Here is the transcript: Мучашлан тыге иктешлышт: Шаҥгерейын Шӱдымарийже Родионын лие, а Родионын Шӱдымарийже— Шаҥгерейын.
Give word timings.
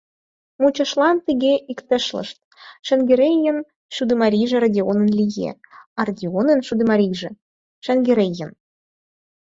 Мучашлан 0.61 1.17
тыге 1.27 1.53
иктешлышт: 1.71 2.37
Шаҥгерейын 2.85 3.57
Шӱдымарийже 3.95 4.57
Родионын 4.63 5.09
лие, 5.19 5.51
а 5.97 5.99
Родионын 6.07 6.59
Шӱдымарийже— 6.67 7.29
Шаҥгерейын. 7.85 8.51